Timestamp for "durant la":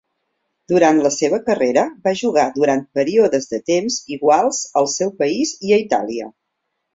0.71-1.09